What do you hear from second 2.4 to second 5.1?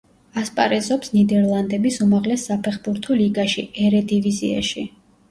საფეხბურთო ლიგაში, ერედივიზიაში.